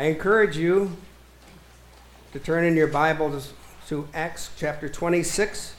[0.00, 0.96] I encourage you
[2.32, 3.38] to turn in your Bible
[3.88, 5.74] to Acts chapter 26.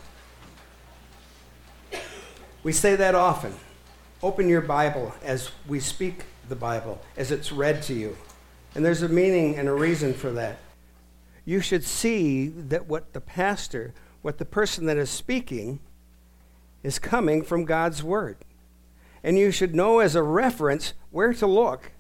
[2.62, 3.56] We say that often.
[4.22, 8.16] Open your Bible as we speak the Bible, as it's read to you.
[8.76, 10.60] And there's a meaning and a reason for that.
[11.44, 13.92] You should see that what the pastor,
[14.22, 15.80] what the person that is speaking,
[16.84, 18.38] is coming from God's Word.
[19.24, 21.92] And you should know as a reference where to look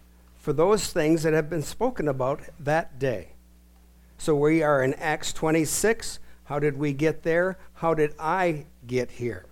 [0.41, 3.29] for those things that have been spoken about that day.
[4.17, 6.19] So we are in Acts 26.
[6.45, 7.59] How did we get there?
[7.75, 9.45] How did I get here?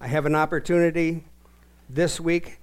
[0.00, 1.24] I have an opportunity
[1.88, 2.58] this week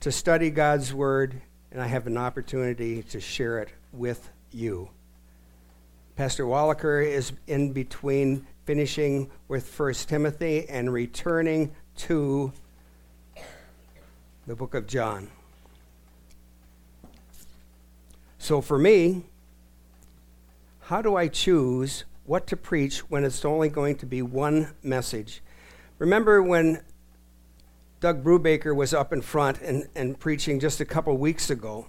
[0.00, 1.40] to study God's Word,
[1.72, 4.90] and I have an opportunity to share it with you.
[6.16, 12.52] Pastor Wallaker is in between finishing with 1 Timothy and returning to
[14.46, 15.30] the book of John.
[18.38, 19.24] So for me,
[20.82, 25.42] how do I choose what to preach when it's only going to be one message?
[25.98, 26.82] Remember when
[28.00, 31.88] Doug Brubaker was up in front and, and preaching just a couple weeks ago?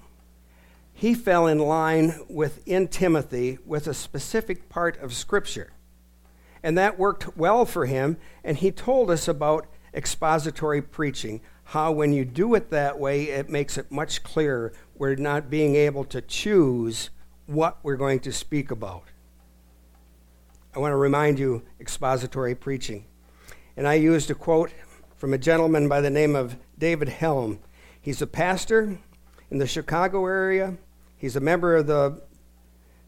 [0.91, 5.71] He fell in line within Timothy with a specific part of Scripture.
[6.61, 12.11] And that worked well for him, and he told us about expository preaching, how when
[12.11, 14.73] you do it that way, it makes it much clearer.
[14.95, 17.11] We're not being able to choose
[17.45, 19.03] what we're going to speak about.
[20.75, 23.05] I want to remind you expository preaching.
[23.77, 24.71] And I used a quote
[25.15, 27.59] from a gentleman by the name of David Helm.
[28.01, 28.97] He's a pastor
[29.51, 30.75] in the Chicago area.
[31.17, 32.19] He's a member of the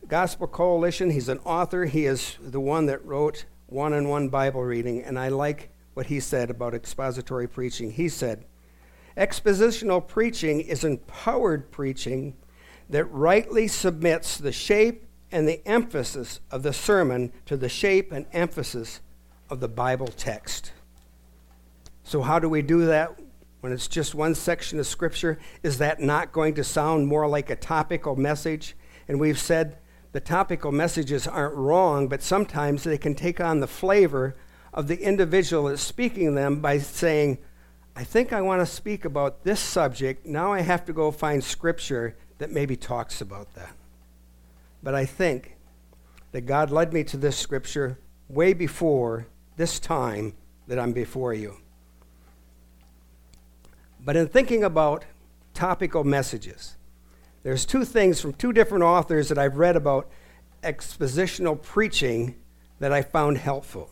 [0.07, 1.09] Gospel Coalition.
[1.09, 1.85] He's an author.
[1.85, 5.01] He is the one that wrote One on One Bible Reading.
[5.01, 7.93] And I like what he said about expository preaching.
[7.93, 8.45] He said,
[9.17, 12.35] Expositional preaching is empowered preaching
[12.89, 18.25] that rightly submits the shape and the emphasis of the sermon to the shape and
[18.33, 18.99] emphasis
[19.49, 20.71] of the Bible text.
[22.03, 23.17] So, how do we do that
[23.61, 25.39] when it's just one section of Scripture?
[25.63, 28.75] Is that not going to sound more like a topical message?
[29.07, 29.77] And we've said
[30.11, 34.35] the topical messages aren't wrong, but sometimes they can take on the flavor
[34.73, 37.37] of the individual that's speaking them by saying,
[37.95, 40.25] I think I want to speak about this subject.
[40.25, 43.75] Now I have to go find scripture that maybe talks about that.
[44.81, 45.57] But I think
[46.31, 47.99] that God led me to this scripture
[48.29, 50.33] way before this time
[50.67, 51.57] that I'm before you.
[54.03, 55.05] But in thinking about
[55.53, 56.77] topical messages,
[57.43, 60.09] there's two things from two different authors that I've read about
[60.63, 62.35] expositional preaching
[62.79, 63.89] that I found helpful.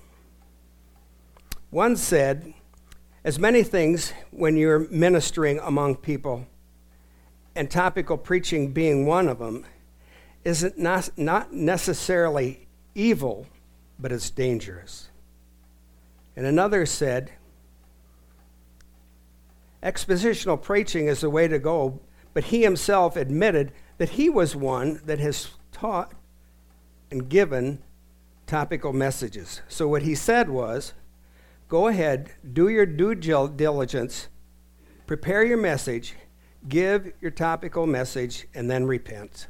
[1.70, 2.54] One said,
[3.24, 6.48] as many things when you're ministering among people,
[7.56, 9.66] and topical preaching being one of them,
[10.46, 13.46] isn't not, not necessarily evil,
[14.00, 15.10] but it's dangerous.
[16.36, 17.32] And another said,
[19.84, 22.00] expositional preaching is the way to go,
[22.34, 26.14] but he himself admitted that he was one that has taught
[27.12, 27.82] and given
[28.48, 29.62] topical messages.
[29.68, 30.94] So what he said was,
[31.70, 34.28] go ahead, do your due diligence,
[35.06, 36.16] prepare your message,
[36.68, 39.48] give your topical message, and then repent.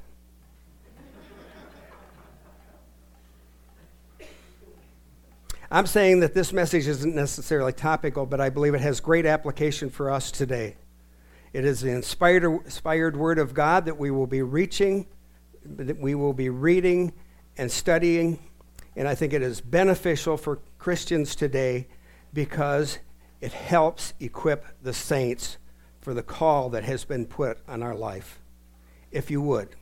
[5.71, 9.89] I'm saying that this message isn't necessarily topical, but I believe it has great application
[9.89, 10.75] for us today.
[11.53, 15.07] It is the inspired, inspired Word of God that we will be reaching,
[15.63, 17.13] that we will be reading
[17.55, 18.39] and studying,
[18.95, 21.87] and I think it is beneficial for Christians today
[22.33, 22.99] because
[23.41, 25.57] it helps equip the saints
[26.01, 28.39] for the call that has been put on our life.
[29.11, 29.75] If you would,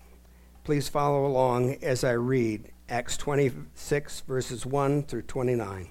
[0.64, 5.90] please follow along as I read Acts 26, verses 1 through 29.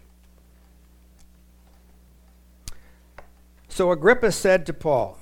[3.68, 5.18] So Agrippa said to Paul,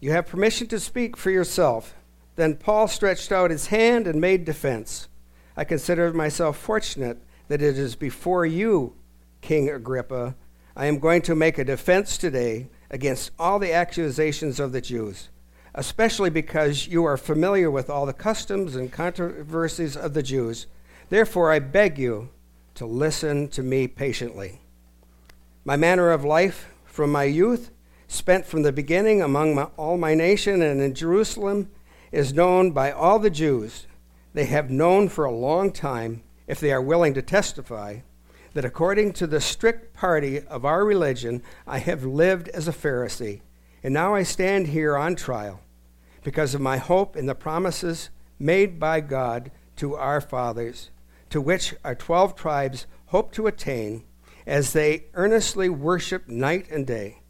[0.00, 1.94] You have permission to speak for yourself.
[2.34, 5.08] Then Paul stretched out his hand and made defense.
[5.56, 7.18] I consider myself fortunate
[7.48, 8.94] that it is before you
[9.40, 10.34] King Agrippa,
[10.74, 15.28] I am going to make a defense today against all the accusations of the Jews,
[15.74, 20.66] especially because you are familiar with all the customs and controversies of the Jews.
[21.08, 22.30] Therefore, I beg you
[22.74, 24.60] to listen to me patiently.
[25.64, 27.70] My manner of life from my youth,
[28.08, 31.70] spent from the beginning among my, all my nation and in Jerusalem,
[32.12, 33.86] is known by all the Jews.
[34.32, 38.00] They have known for a long time, if they are willing to testify
[38.56, 43.42] that according to the strict party of our religion, I have lived as a Pharisee,
[43.82, 45.60] and now I stand here on trial.
[46.26, 50.90] because of my hope in the promises made by God to our fathers,
[51.30, 54.02] to which our twelve tribes hope to attain
[54.44, 57.20] as they earnestly worship night and day.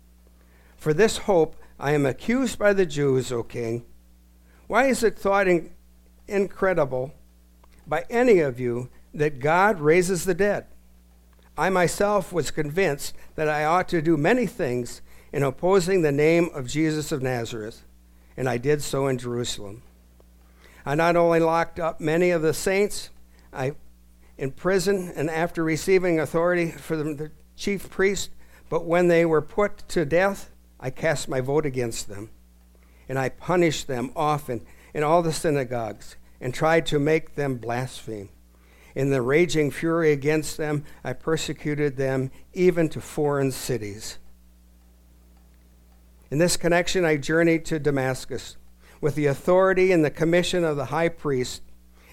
[0.79, 3.85] For this hope I am accused by the Jews, O king.
[4.67, 5.75] Why is it thought in-
[6.27, 7.13] incredible
[7.87, 10.65] by any of you that God raises the dead?
[11.59, 15.01] I myself was convinced that I ought to do many things
[15.33, 17.83] in opposing the name of Jesus of Nazareth,
[18.37, 19.83] and I did so in Jerusalem.
[20.85, 23.11] I not only locked up many of the saints
[23.53, 23.73] I,
[24.39, 28.31] in prison and after receiving authority from the chief priest,
[28.69, 32.31] but when they were put to death, I cast my vote against them.
[33.09, 38.29] And I punished them often in all the synagogues and tried to make them blaspheme.
[38.97, 44.17] In the raging fury against them, I persecuted them even to foreign cities.
[46.31, 48.57] In this connection, I journeyed to Damascus
[49.03, 51.61] with the authority and the commission of the high priest.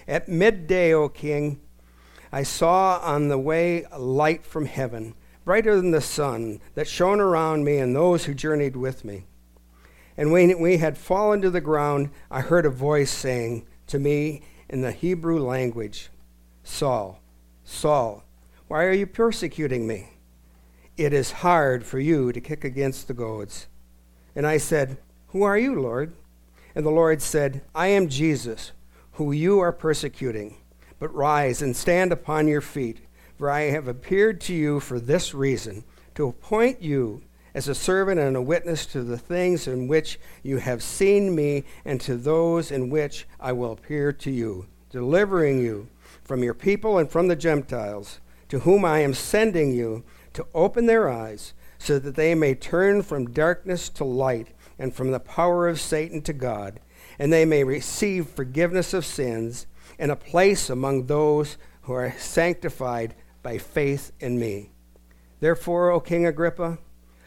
[0.06, 1.58] At midday, O king,
[2.30, 7.18] I saw on the way a light from heaven, brighter than the sun, that shone
[7.18, 9.24] around me and those who journeyed with me.
[10.18, 14.42] And when we had fallen to the ground, I heard a voice saying to me
[14.68, 16.10] in the Hebrew language,
[16.64, 17.20] Saul,
[17.62, 18.24] Saul,
[18.68, 20.08] why are you persecuting me?
[20.96, 23.66] It is hard for you to kick against the goads.
[24.34, 24.96] And I said,
[25.28, 26.14] Who are you, Lord?
[26.74, 28.72] And the Lord said, I am Jesus,
[29.12, 30.56] who you are persecuting.
[30.98, 32.98] But rise and stand upon your feet,
[33.36, 35.84] for I have appeared to you for this reason,
[36.14, 37.22] to appoint you
[37.54, 41.64] as a servant and a witness to the things in which you have seen me,
[41.84, 45.88] and to those in which I will appear to you, delivering you
[46.24, 50.86] from your people and from the Gentiles, to whom I am sending you, to open
[50.86, 54.48] their eyes, so that they may turn from darkness to light,
[54.78, 56.80] and from the power of Satan to God,
[57.18, 59.66] and they may receive forgiveness of sins
[59.98, 64.70] and a place among those who are sanctified by faith in me.
[65.40, 66.78] Therefore, O King Agrippa,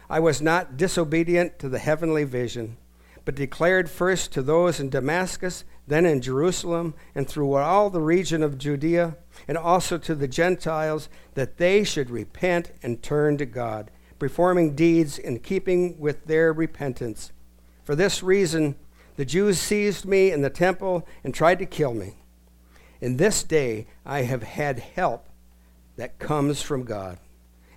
[0.09, 2.77] I was not disobedient to the heavenly vision,
[3.23, 8.43] but declared first to those in Damascus then in Jerusalem and through all the region
[8.43, 9.17] of Judea,
[9.47, 13.89] and also to the Gentiles, that they should repent and turn to God,
[14.19, 17.31] performing deeds in keeping with their repentance.
[17.83, 18.75] For this reason,
[19.15, 22.15] the Jews seized me in the temple and tried to kill me.
[22.99, 25.29] In this day, I have had help
[25.95, 27.17] that comes from God.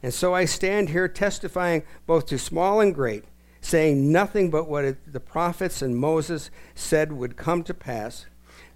[0.02, 3.24] And so I stand here testifying both to small and great
[3.60, 8.26] saying nothing but what the prophets and Moses said would come to pass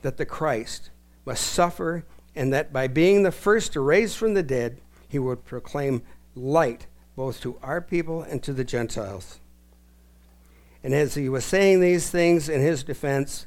[0.02, 0.90] that the Christ
[1.25, 2.04] must suffer,
[2.34, 6.02] and that by being the first to raise from the dead, he would proclaim
[6.34, 6.86] light
[7.16, 9.40] both to our people and to the Gentiles.
[10.82, 13.46] And as he was saying these things in his defense,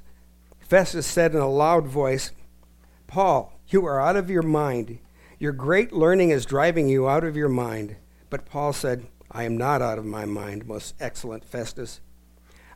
[0.60, 2.32] Festus said in a loud voice,
[3.06, 5.00] Paul, you are out of your mind.
[5.38, 7.98] Your great learning is driving you out of your mind.
[8.30, 12.00] But Paul said, I am not out of my mind, most excellent Festus.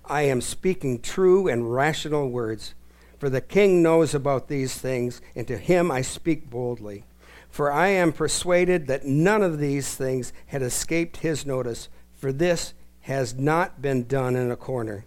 [0.06, 2.74] I am speaking true and rational words,
[3.18, 7.06] for the king knows about these things, and to him I speak boldly.
[7.50, 12.74] For I am persuaded that none of these things had escaped his notice, for this
[13.02, 15.06] has not been done in a corner.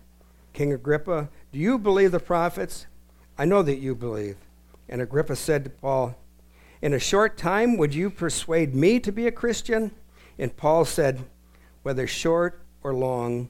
[0.53, 2.87] King Agrippa, do you believe the prophets?
[3.37, 4.37] I know that you believe.
[4.89, 6.17] And Agrippa said to Paul,
[6.81, 9.93] In a short time, would you persuade me to be a Christian?
[10.39, 11.25] And Paul said,
[11.85, 13.49] whether short or long,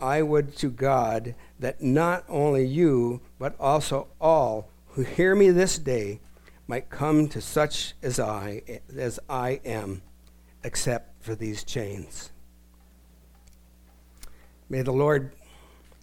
[0.00, 5.78] I would to God that not only you, but also all who hear me this
[5.78, 6.20] day
[6.66, 8.62] might come to such as I
[8.96, 10.00] as I am,
[10.64, 12.30] except for these chains.
[14.68, 15.32] May the Lord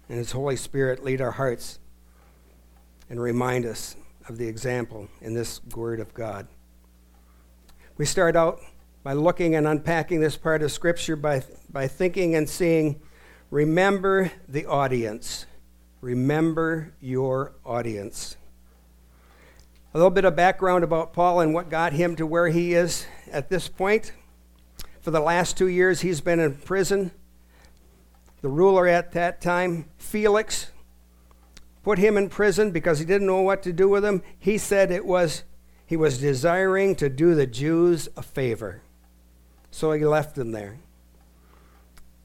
[0.10, 1.80] and His Holy Spirit lead our hearts
[3.10, 3.96] and remind us
[4.28, 6.48] of the example in this Word of God.
[7.98, 8.60] We start out
[9.04, 13.02] by looking and unpacking this part of Scripture by, by thinking and seeing,
[13.50, 15.46] remember the audience.
[16.02, 18.38] Remember your audience.
[19.94, 23.06] A little bit of background about Paul and what got him to where he is
[23.32, 24.12] at this point.
[25.02, 27.12] For the last two years, he's been in prison.
[28.42, 30.72] The ruler at that time, Felix,
[31.84, 34.22] put him in prison because he didn't know what to do with him.
[34.38, 35.44] He said it was
[35.86, 38.84] he was desiring to do the Jews a favor.
[39.72, 40.80] So he left them there.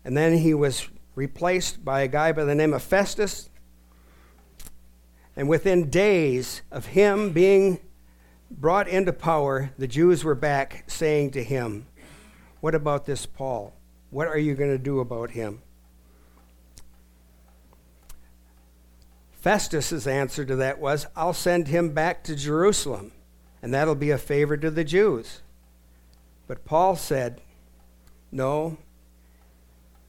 [0.04, 3.48] And then he was replaced by a guy by the name of Festus.
[5.36, 7.80] And within days of him being
[8.50, 11.86] brought into power, the Jews were back saying to him,
[12.60, 13.74] What about this Paul?
[14.10, 15.62] What are you going to do about him?
[19.32, 23.12] Festus's answer to that was, I'll send him back to Jerusalem,
[23.60, 25.42] and that'll be a favor to the Jews.
[26.46, 27.40] But Paul said,
[28.30, 28.76] No,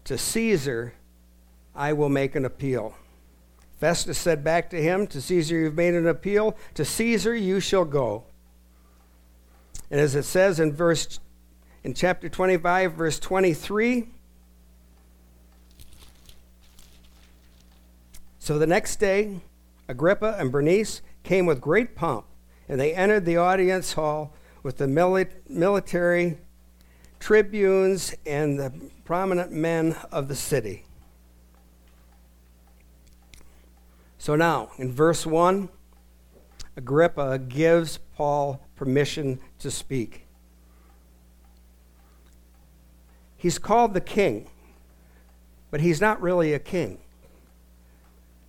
[0.04, 0.94] to Caesar
[1.76, 2.96] I will make an appeal.
[3.80, 7.86] Festus said back to him, To Caesar you've made an appeal, to Caesar you shall
[7.86, 8.24] go.
[9.92, 11.20] And as it says in verse
[11.84, 14.08] in chapter 25 verse 23,
[18.40, 19.40] So the next day,
[19.88, 22.26] Agrippa and Bernice came with great pomp,
[22.70, 26.40] and they entered the audience hall with the mili- military
[27.20, 30.84] tribunes and the prominent men of the city.
[34.18, 35.70] So now, in verse 1,
[36.76, 40.26] Agrippa gives Paul permission to speak.
[43.38, 44.50] He's called the king,
[45.70, 46.98] but he's not really a king.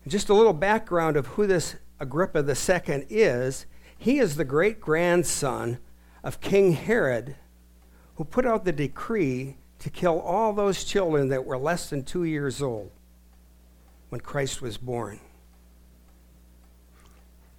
[0.09, 3.67] Just a little background of who this Agrippa II is.
[3.99, 5.77] He is the great grandson
[6.27, 7.37] of King Herod,
[8.17, 12.25] who put out the decree to kill all those children that were less than two
[12.25, 12.91] years old
[14.09, 15.21] when Christ was born.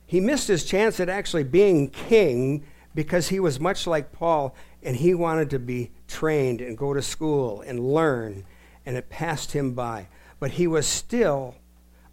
[0.06, 4.98] He missed his chance at actually being king because he was much like Paul and
[4.98, 8.44] he wanted to be trained and go to school and learn,
[8.86, 10.10] and it passed him by.
[10.42, 11.56] But he was still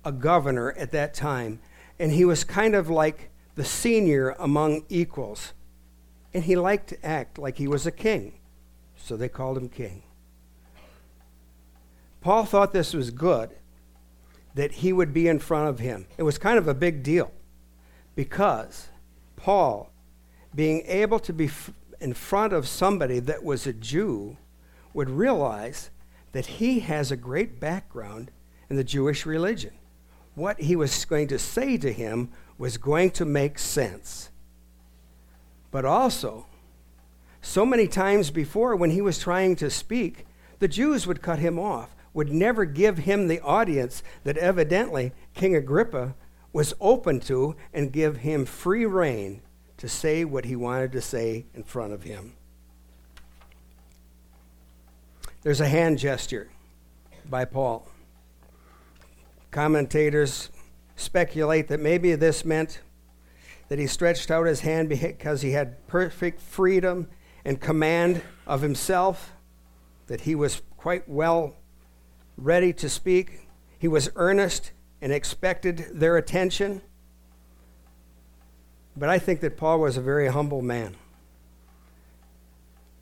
[0.05, 1.59] a governor at that time,
[1.99, 5.53] and he was kind of like the senior among equals.
[6.35, 8.41] And he liked to act like he was a king,
[8.97, 10.03] so they called him king.
[12.21, 13.51] Paul thought this was good,
[14.55, 16.07] that he would be in front of him.
[16.19, 17.31] It was kind of a big deal
[18.17, 18.89] because
[19.37, 19.91] Paul,
[20.55, 21.51] being able to be
[22.01, 24.37] in front of somebody that was a Jew,
[24.93, 25.91] would realize
[26.33, 28.31] that he has a great background
[28.69, 29.73] in the Jewish religion
[30.35, 34.31] what he was going to say to him was going to make sense.
[35.75, 36.47] But also,
[37.43, 40.25] so many times before when he was trying to speak,
[40.61, 45.57] the Jews would cut him off, would never give him the audience that evidently King
[45.57, 46.15] Agrippa
[46.53, 49.43] was open to and give him free rein
[49.79, 52.35] to say what he wanted to say in front of him.
[55.43, 56.51] There's a hand gesture
[57.29, 57.89] by Paul.
[59.51, 60.51] Commentators
[60.95, 62.79] speculate that maybe this meant
[63.69, 67.09] that he stretched out his hand because he had perfect freedom
[67.45, 69.33] and command of himself,
[70.07, 71.55] that he was quite well
[72.37, 73.49] ready to speak.
[73.79, 76.83] He was earnest and expected their attention.
[78.97, 80.97] But I think that Paul was a very humble man.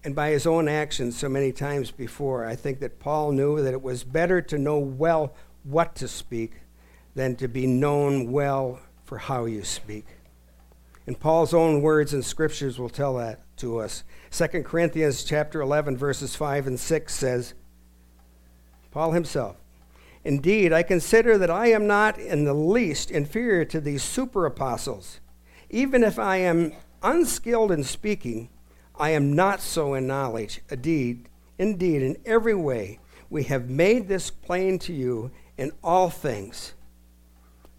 [0.04, 3.72] And by his own actions, so many times before, I think that Paul knew that
[3.72, 6.54] it was better to know well what to speak
[7.14, 10.06] than to be known well for how you speak.
[11.06, 14.04] And Paul's own words and scriptures will tell that to us.
[14.30, 17.54] 2 Corinthians chapter 11 verses 5 and 6 says
[18.90, 19.56] Paul himself
[20.24, 25.20] Indeed, I consider that I am not in the least inferior to these super apostles.
[25.68, 28.48] Even if I am unskilled in speaking,
[28.94, 30.60] I am not so in knowledge.
[30.70, 31.28] Indeed,
[31.58, 36.74] indeed, in every way we have made this plain to you in all things.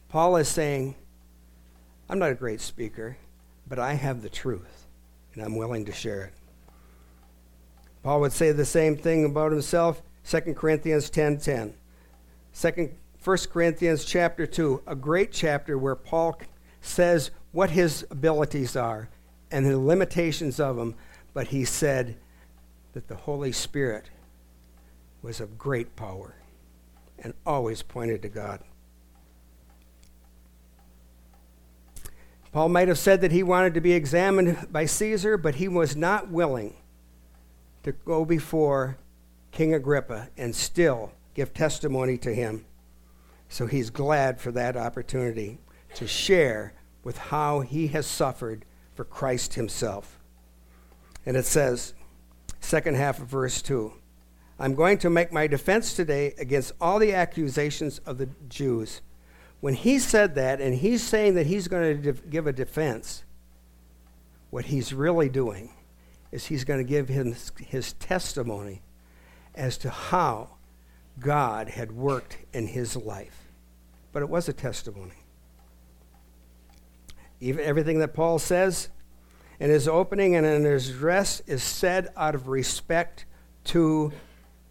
[0.10, 0.96] Paul is saying,
[2.10, 3.18] I'm not a great speaker,
[3.68, 4.88] but I have the truth,
[5.34, 6.34] and I'm willing to share it.
[8.04, 11.74] Paul would say the same thing about himself, 2 Corinthians 10.10.
[12.54, 12.96] 10.
[13.24, 16.38] 1 Corinthians chapter 2, a great chapter where Paul
[16.82, 19.08] says what his abilities are
[19.50, 20.96] and the limitations of them,
[21.34, 22.18] but he said
[22.92, 24.10] that the Holy Spirit
[25.22, 26.36] was of great power
[27.18, 28.60] and always pointed to God.
[32.54, 35.96] Paul might have said that he wanted to be examined by Caesar, but he was
[35.96, 36.76] not willing
[37.82, 38.98] to go before
[39.52, 42.66] King Agrippa and still give testimony to him.
[43.50, 45.58] So he's glad for that opportunity
[45.96, 50.20] to share with how he has suffered for Christ himself.
[51.26, 51.96] And it says,
[52.60, 53.94] second half of verse 2
[54.60, 59.02] I'm going to make my defense today against all the accusations of the Jews.
[59.64, 63.24] When he said that, and he's saying that he's going to def- give a defense,
[64.50, 65.72] what he's really doing
[66.34, 68.82] is he's going to give his, his testimony
[69.56, 70.58] as to how
[71.18, 73.54] God had worked in his life.
[74.12, 75.24] But it was a testimony.
[77.40, 78.90] Even everything that Paul says
[79.62, 83.24] in his opening and in his address is said out of respect
[83.64, 84.12] to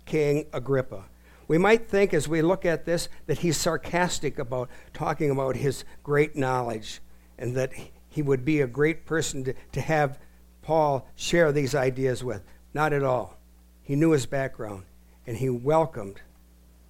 [0.05, 1.05] King Agrippa.
[1.49, 5.85] We might think as we look at this that he's sarcastic about talking about his
[6.03, 7.01] great knowledge
[7.39, 7.73] and that
[8.09, 10.19] he would be a great person to, to have
[10.63, 12.43] Paul share these ideas with.
[12.75, 13.39] Not at all.
[13.83, 14.85] He knew his background
[15.27, 16.21] and he welcomed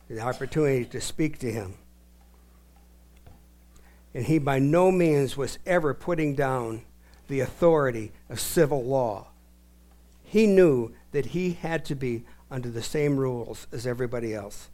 [0.09, 1.75] the opportunity to speak to him.
[4.14, 6.82] And he by no means was ever putting down
[7.28, 9.28] the authority of civil law.
[10.23, 14.68] He knew that he had to be under the same rules as everybody else.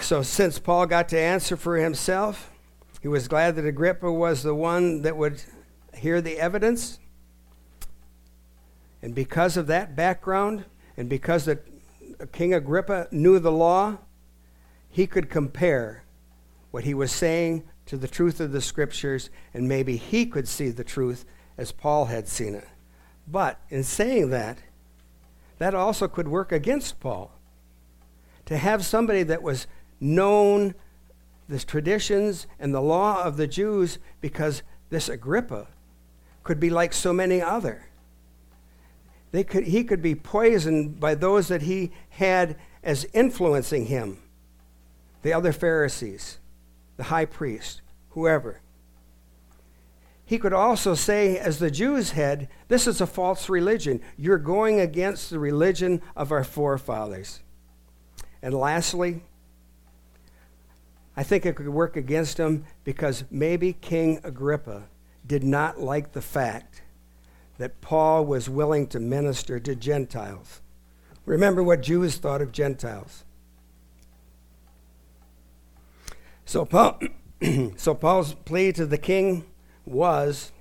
[0.00, 2.50] So, since Paul got to answer for himself,
[3.00, 5.42] he was glad that Agrippa was the one that would
[5.94, 6.98] hear the evidence.
[9.00, 10.64] And because of that background,
[10.96, 11.58] and because the,
[12.32, 13.98] King Agrippa knew the law,
[14.88, 16.04] he could compare
[16.70, 20.68] what he was saying to the truth of the scriptures, and maybe he could see
[20.68, 21.24] the truth
[21.58, 22.68] as Paul had seen it.
[23.26, 24.58] But in saying that,
[25.62, 27.30] that also could work against Paul.
[28.46, 29.66] To have somebody that was
[30.00, 30.74] known
[31.48, 35.68] the traditions and the law of the Jews because this Agrippa
[36.42, 37.88] could be like so many other.
[39.30, 44.18] They could, he could be poisoned by those that he had as influencing him
[45.22, 46.38] the other Pharisees,
[46.96, 48.60] the high priest, whoever.
[50.32, 54.00] He could also say, as the Jews had, this is a false religion.
[54.16, 57.40] You're going against the religion of our forefathers.
[58.40, 59.24] And lastly,
[61.18, 64.84] I think it could work against him because maybe King Agrippa
[65.26, 66.80] did not like the fact
[67.58, 70.62] that Paul was willing to minister to Gentiles.
[71.26, 73.24] Remember what Jews thought of Gentiles.
[76.46, 77.00] So, Paul,
[77.76, 79.44] so Paul's plea to the king
[79.84, 80.52] was,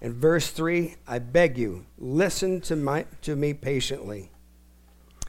[0.00, 4.30] in verse 3, I beg you, listen to, my, to me patiently.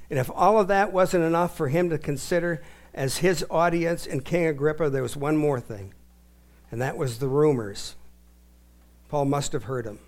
[0.10, 2.62] And if all of that wasn't enough for him to consider
[2.94, 5.94] as his audience in King Agrippa, there was one more thing,
[6.70, 7.96] and that was the rumors.
[9.08, 10.00] Paul must have heard them.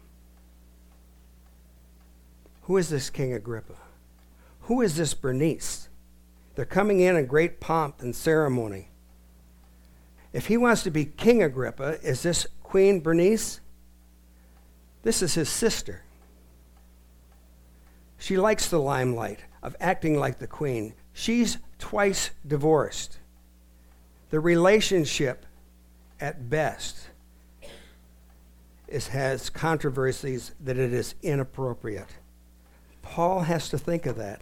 [2.63, 3.75] Who is this King Agrippa?
[4.61, 5.89] Who is this Bernice?
[6.55, 8.89] They're coming in in great pomp and ceremony.
[10.31, 13.59] If he wants to be King Agrippa, is this Queen Bernice?
[15.03, 16.01] This is his sister.
[18.17, 20.95] She likes the limelight of acting like the queen.
[21.13, 23.19] She's twice divorced.
[24.31, 25.45] The relationship,
[26.19, 27.09] at best,
[28.87, 32.09] is, has controversies that it is inappropriate.
[33.03, 34.41] Paul has to think of that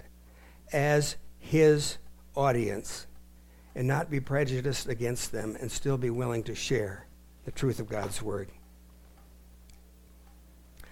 [0.71, 1.97] as his
[2.37, 3.07] audience
[3.75, 7.07] and not be prejudiced against them and still be willing to share
[7.45, 8.49] the truth of God's word.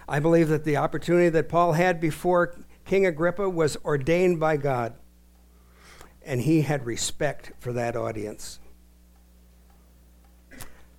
[0.08, 4.94] I believe that the opportunity that Paul had before King Agrippa was ordained by God,
[6.24, 8.60] and he had respect for that audience.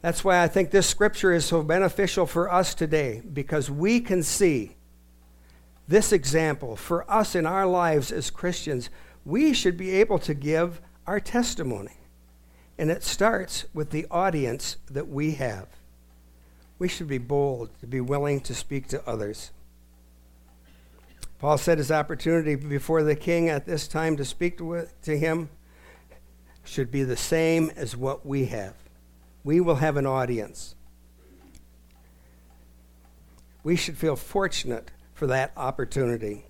[0.00, 4.22] That's why I think this scripture is so beneficial for us today, because we can
[4.22, 4.76] see
[5.88, 8.88] this example for us in our lives as Christians.
[9.24, 11.96] We should be able to give our testimony.
[12.80, 15.66] And it starts with the audience that we have.
[16.78, 19.50] We should be bold to be willing to speak to others.
[21.38, 25.50] Paul said his opportunity before the king at this time to speak to, to him
[26.64, 28.72] should be the same as what we have.
[29.44, 30.74] We will have an audience.
[33.62, 36.46] We should feel fortunate for that opportunity.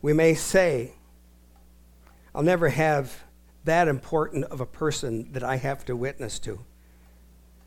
[0.00, 0.92] We may say,
[2.32, 3.24] I'll never have
[3.64, 6.60] that important of a person that I have to witness to.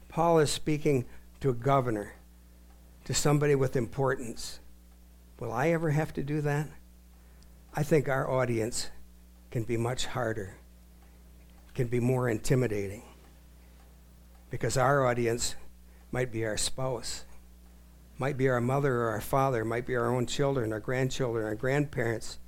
[0.09, 1.05] Paul is speaking
[1.41, 2.13] to a governor,
[3.05, 4.59] to somebody with importance.
[5.39, 6.69] Will I ever have to do that?
[7.73, 8.89] I think our audience
[9.51, 10.55] can be much harder,
[11.73, 13.03] can be more intimidating,
[14.49, 15.55] because our audience
[16.11, 17.25] might be our spouse,
[18.17, 21.55] might be our mother or our father, might be our own children, our grandchildren, our
[21.55, 22.39] grandparents.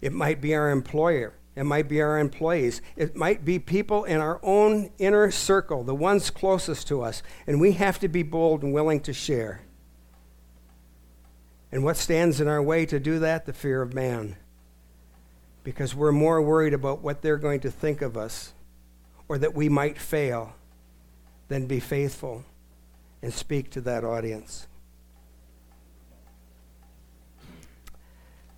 [0.00, 2.82] It might be our employer, it might be our employees.
[2.96, 7.22] It might be people in our own inner circle, the ones closest to us.
[7.46, 9.62] And we have to be bold and willing to share.
[11.70, 13.46] And what stands in our way to do that?
[13.46, 14.36] The fear of man.
[15.62, 18.52] Because we're more worried about what they're going to think of us
[19.28, 20.54] or that we might fail
[21.48, 22.44] than be faithful
[23.22, 24.66] and speak to that audience.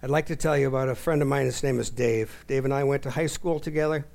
[0.06, 1.46] I'd like to tell you about a friend of mine.
[1.46, 2.44] His name is Dave.
[2.46, 4.06] Dave and I went to high school together.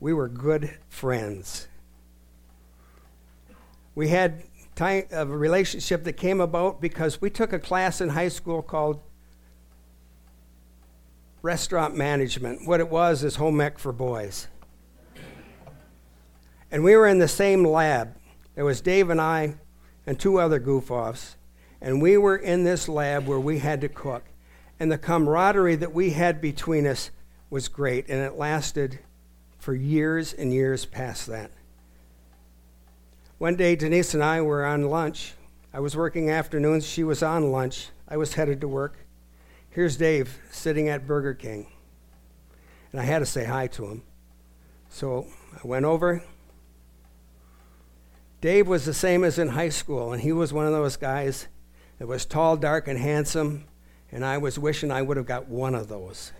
[0.00, 1.68] We were good friends.
[3.94, 4.42] We had
[4.80, 9.00] a relationship that came about because we took a class in high school called
[11.42, 12.66] restaurant management.
[12.66, 14.48] What it was is home ec for boys.
[16.72, 18.16] And we were in the same lab.
[18.56, 19.54] There was Dave and I
[20.08, 21.36] and two other goof offs.
[21.80, 24.24] And we were in this lab where we had to cook.
[24.82, 27.12] And the camaraderie that we had between us
[27.50, 28.08] was great.
[28.08, 28.98] And it lasted
[29.56, 31.52] for years and years past that.
[33.38, 35.34] One day, Denise and I were on lunch.
[35.72, 36.84] I was working afternoons.
[36.84, 37.90] She was on lunch.
[38.08, 39.06] I was headed to work.
[39.70, 41.68] Here's Dave sitting at Burger King.
[42.90, 44.02] And I had to say hi to him.
[44.88, 46.24] So I went over.
[48.40, 51.46] Dave was the same as in high school, and he was one of those guys
[52.00, 53.68] that was tall, dark, and handsome,
[54.12, 56.32] and I was wishing I would have got one of those.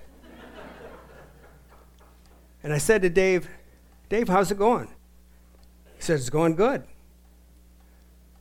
[2.62, 3.48] and I said to Dave,
[4.11, 4.88] Dave, how's it going?
[5.96, 6.85] He said, It's going good.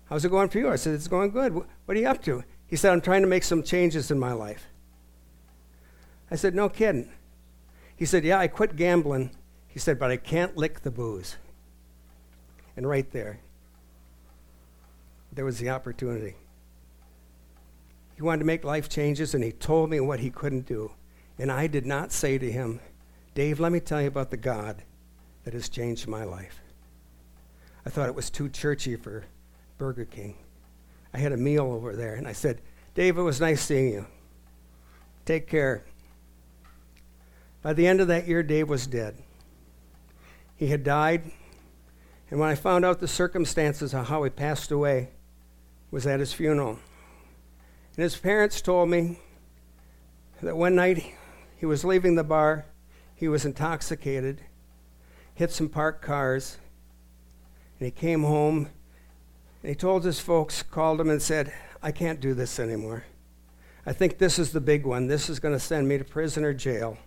[0.10, 0.70] How's it going for you?
[0.70, 1.56] I said, It's going good.
[1.56, 2.44] What are you up to?
[2.68, 4.66] He said, I'm trying to make some changes in my life.
[6.30, 7.10] I said, No kidding.
[7.96, 9.32] He said, Yeah, I quit gambling.
[9.68, 11.38] He said, But I can't lick the booze.
[12.76, 13.40] And right there,
[15.32, 16.36] there was the opportunity.
[18.22, 20.92] He wanted to make life changes, and he told me what he couldn't do.
[21.40, 22.80] And I did not say to him,
[23.34, 24.84] Dave, let me tell you about the God
[25.44, 26.62] that has changed my life.
[27.84, 29.24] I thought it was too churchy for
[29.80, 30.36] Burger King.
[31.12, 32.62] I had a meal over there, and I said,
[32.94, 34.06] Dave, it was nice seeing you.
[35.26, 35.84] Take care.
[37.64, 39.18] By the end of that year, Dave was dead.
[40.56, 41.32] He had died,
[42.30, 45.10] and when I found out the circumstances of how he passed away,
[45.90, 46.78] was at his funeral.
[47.96, 49.20] And his parents told me
[50.42, 51.14] that one night
[51.58, 52.66] he was leaving the bar,
[53.16, 54.42] he was intoxicated,
[55.36, 56.58] hit some parked cars,
[57.80, 58.70] and he came home
[59.62, 63.04] and he told his folks, called them and said, I can't do this anymore.
[63.86, 65.08] I think this is the big one.
[65.08, 66.98] This is going to send me to prison or jail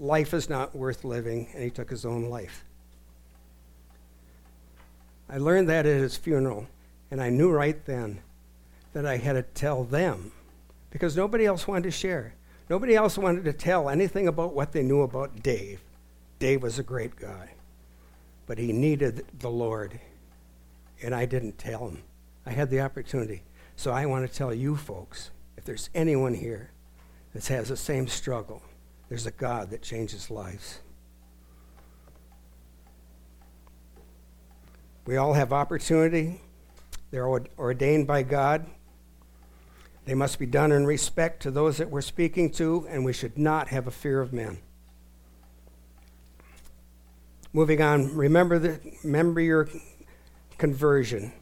[0.00, 2.64] life is not worth living, and he took his own life.
[5.28, 6.66] I learned that at his funeral,
[7.10, 8.20] and I knew right then
[8.92, 10.32] that I had to tell them
[10.90, 12.34] because nobody else wanted to share.
[12.68, 15.80] Nobody else wanted to tell anything about what they knew about Dave.
[16.38, 17.50] Dave was a great guy,
[18.46, 20.00] but he needed the Lord,
[21.02, 22.02] and I didn't tell him.
[22.46, 23.42] I had the opportunity.
[23.76, 26.70] So I want to tell you folks if there's anyone here
[27.34, 28.62] that has the same struggle,
[29.08, 30.80] there's a God that changes lives.
[35.06, 36.40] We all have opportunity.
[37.10, 38.66] They're ordained by God.
[40.10, 43.38] They must be done in respect to those that we're speaking to, and we should
[43.38, 44.58] not have a fear of men.
[47.52, 49.68] Moving on, remember, the, remember your
[50.58, 51.32] conversion.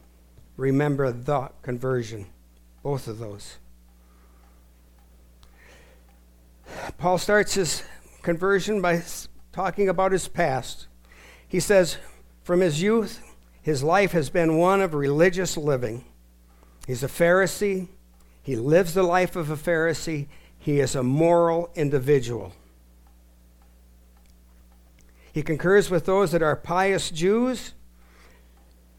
[0.55, 2.27] Remember the conversion.
[2.83, 3.57] Both of those.
[6.99, 7.81] Paul starts his
[8.21, 9.01] conversion by
[9.51, 10.85] talking about his past.
[11.47, 11.97] He says,
[12.43, 13.19] From his youth,
[13.63, 16.05] his life has been one of religious living.
[16.85, 17.87] He's a Pharisee.
[18.41, 20.27] He lives the life of a Pharisee.
[20.57, 22.53] He is a moral individual.
[25.31, 27.73] He concurs with those that are pious Jews.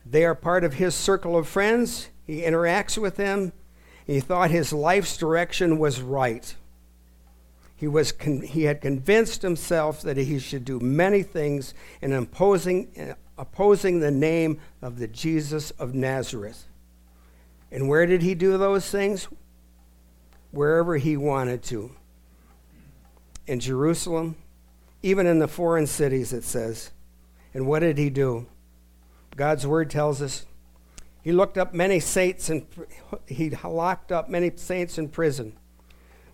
[0.06, 2.08] They are part of his circle of friends.
[2.26, 3.52] He interacts with them.
[4.06, 6.54] He thought his life's direction was right.
[7.76, 12.88] He, was con- he had convinced himself that he should do many things in imposing,
[12.98, 16.66] uh, opposing the name of the Jesus of Nazareth.
[17.72, 19.28] And where did he do those things?
[20.50, 21.92] Wherever he wanted to.
[23.46, 24.36] In Jerusalem,
[25.02, 26.90] even in the foreign cities, it says.
[27.54, 28.46] And what did he do?
[29.36, 30.46] God's word tells us
[31.22, 32.66] he looked up many saints and
[33.26, 35.56] he locked up many saints in prison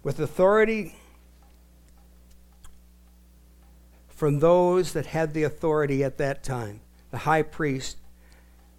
[0.03, 0.95] with authority
[4.09, 7.99] from those that had the authority at that time, the high priest.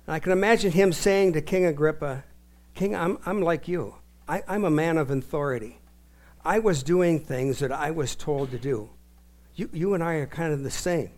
[0.06, 2.24] And I can imagine him saying to King Agrippa,
[2.78, 3.96] King, I'm, I'm like you.
[4.28, 5.80] I, I'm a man of authority.
[6.46, 8.90] I was doing things that I was told to do.
[9.56, 11.10] You, you and I are kind of the same.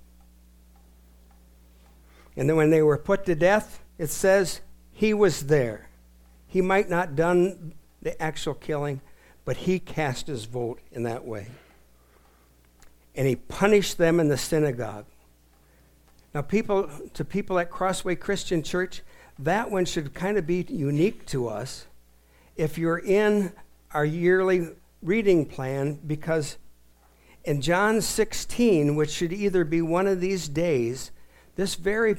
[2.38, 4.62] And then when they were put to death, it says
[4.94, 5.90] he was there.
[6.48, 9.02] He might not done the actual killing,
[9.44, 11.48] but he cast his vote in that way
[13.16, 15.06] and he punished them in the synagogue.
[16.34, 19.02] Now, people to people at Crossway Christian Church,
[19.40, 21.88] that one should kind of be unique to us.
[22.56, 23.54] If you're in
[23.94, 24.68] our yearly
[25.02, 26.58] reading plan, because
[27.46, 31.12] in John 16, which should either be one of these days,
[31.56, 32.18] this very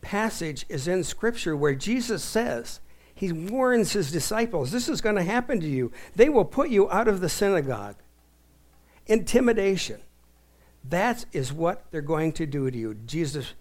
[0.00, 2.80] passage is in Scripture where Jesus says,
[3.14, 5.90] He warns His disciples, This is going to happen to you.
[6.14, 7.96] They will put you out of the synagogue.
[9.06, 10.00] intimidation.
[10.88, 12.94] That is what they're going to do to you.
[12.94, 13.54] Jesus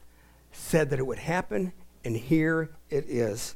[0.52, 3.56] said that it would happen, and here it is.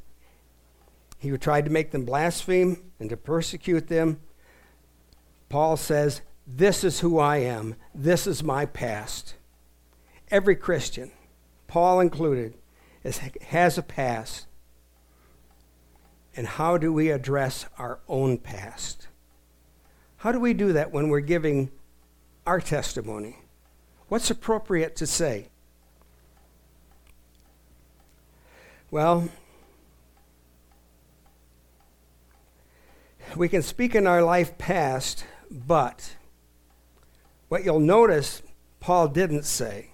[1.19, 4.19] He tried to make them blaspheme and to persecute them.
[5.49, 7.75] Paul says, This is who I am.
[7.93, 9.35] This is my past.
[10.29, 11.11] Every Christian,
[11.67, 12.55] Paul included,
[13.03, 14.47] is, has a past.
[16.35, 19.07] And how do we address our own past?
[20.17, 21.71] How do we do that when we're giving
[22.45, 23.37] our testimony?
[24.07, 25.49] What's appropriate to say?
[28.89, 29.27] Well,
[33.35, 36.15] we can speak in our life past, but
[37.49, 38.41] what you'll notice
[38.79, 39.89] Paul didn't say.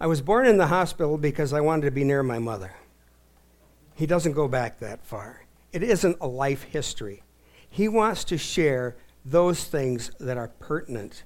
[0.00, 2.72] I was born in the hospital because I wanted to be near my mother.
[3.94, 5.44] He doesn't go back that far.
[5.72, 7.22] It isn't a life history.
[7.68, 11.24] He wants to share those things that are pertinent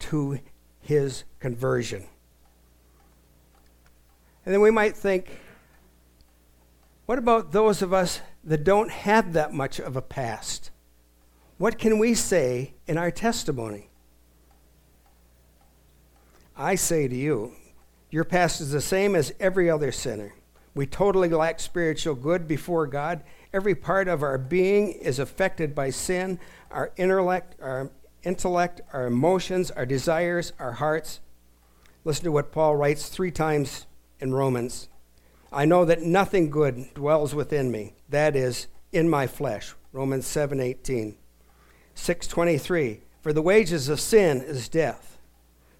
[0.00, 0.40] to
[0.80, 2.06] his conversion.
[4.46, 5.40] And then we might think,
[7.04, 10.70] what about those of us that don't have that much of a past?
[11.58, 13.90] What can we say in our testimony?
[16.56, 17.52] I say to you,
[18.10, 20.34] your past is the same as every other sinner.
[20.74, 23.22] We totally lack spiritual good before God.
[23.52, 26.38] Every part of our being is affected by sin.
[26.70, 27.90] Our intellect, our
[28.22, 31.20] intellect, our emotions, our desires, our hearts.
[32.04, 33.86] Listen to what Paul writes three times
[34.20, 34.88] in Romans.
[35.52, 39.74] I know that nothing good dwells within me, that is, in my flesh.
[39.92, 41.16] Romans 7:18.
[41.94, 43.02] 6:23.
[43.20, 45.18] For the wages of sin is death.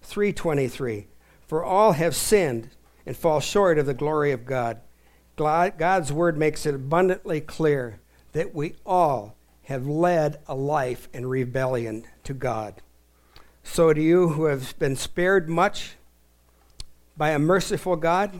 [0.01, 1.07] 3:23.
[1.47, 2.69] For all have sinned
[3.05, 4.81] and fall short of the glory of God.
[5.35, 7.99] God's word makes it abundantly clear
[8.31, 12.81] that we all have led a life in rebellion to God.
[13.63, 15.97] So, do you who have been spared much
[17.17, 18.39] by a merciful God,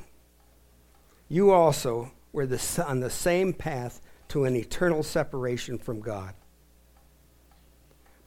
[1.27, 6.33] you also were the, on the same path to an eternal separation from God.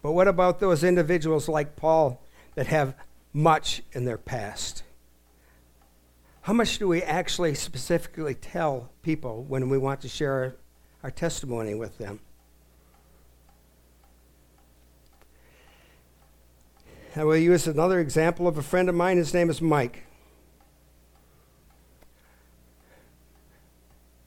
[0.02, 2.22] But what about those individuals like Paul
[2.54, 2.94] that have
[3.32, 4.82] much in their past?
[6.42, 10.56] How much do we actually specifically tell people when we want to share our,
[11.04, 12.18] our testimony with them?
[17.14, 19.16] I will use another example of a friend of mine.
[19.16, 20.04] His name is Mike.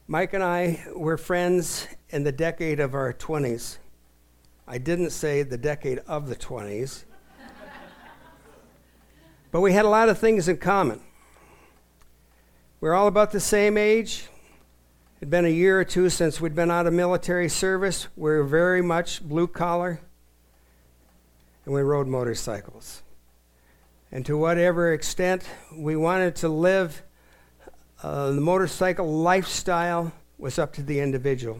[0.06, 3.78] Mike and I were friends in the decade of our 20s.
[4.68, 7.04] I didn't say the decade of the 20s,
[9.50, 11.00] but we had a lot of things in common.
[12.82, 14.28] We we're all about the same age.
[15.16, 18.08] It had been a year or two since we'd been out of military service.
[18.14, 20.00] We were very much blue collar,
[21.64, 23.02] and we rode motorcycles.
[24.12, 27.03] And to whatever extent we wanted to live
[28.04, 31.58] uh, the motorcycle lifestyle was up to the individual.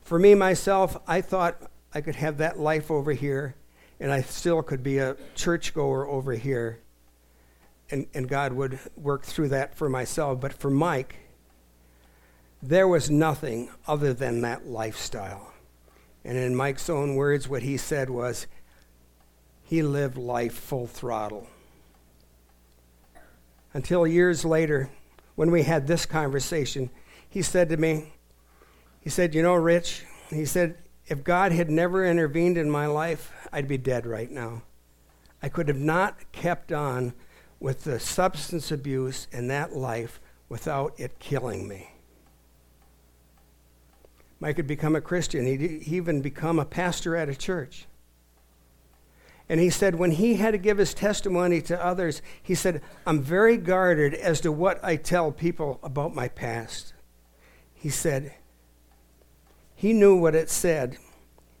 [0.00, 1.60] For me, myself, I thought
[1.92, 3.54] I could have that life over here,
[4.00, 6.80] and I still could be a churchgoer over here,
[7.90, 10.40] and, and God would work through that for myself.
[10.40, 11.16] But for Mike,
[12.62, 15.52] there was nothing other than that lifestyle.
[16.24, 18.46] And in Mike's own words, what he said was,
[19.62, 21.46] he lived life full throttle.
[23.74, 24.88] Until years later,
[25.34, 26.90] when we had this conversation,
[27.28, 28.12] he said to me,
[29.00, 33.32] he said, You know, Rich, he said, if God had never intervened in my life,
[33.52, 34.62] I'd be dead right now.
[35.42, 37.12] I could have not kept on
[37.60, 41.90] with the substance abuse in that life without it killing me.
[44.40, 45.46] Mike had become a Christian.
[45.46, 47.86] He'd even become a pastor at a church.
[49.48, 53.20] And he said, when he had to give his testimony to others, he said, I'm
[53.20, 56.94] very guarded as to what I tell people about my past.
[57.74, 58.34] He said,
[59.84, 60.96] he knew what it said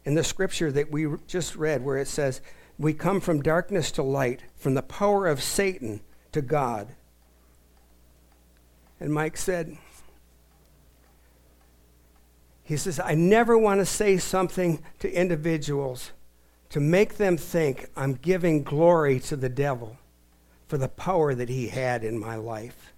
[0.04, 2.40] in the scripture that we just read, where it says,
[2.78, 6.00] We come from darkness to light, from the power of Satan
[6.32, 6.88] to God.
[9.00, 9.76] And Mike said,
[12.62, 16.12] He says, I never want to say something to individuals
[16.70, 19.98] to make them think I'm giving glory to the devil
[20.66, 22.92] for the power that he had in my life.